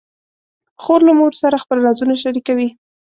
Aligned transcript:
خور 0.81 0.99
له 1.07 1.13
مور 1.19 1.33
سره 1.41 1.61
خپل 1.63 1.77
رازونه 1.85 2.15
شریکوي. 2.23 2.69